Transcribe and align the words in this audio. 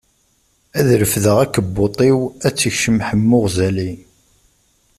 Ad 0.79 0.87
refdeɣ 1.01 1.37
akebbuṭ-iw, 1.45 2.19
ad 2.47 2.53
tt-ikcem 2.55 2.97
Ḥemmu 3.07 3.39
Ɣzali. 3.43 3.91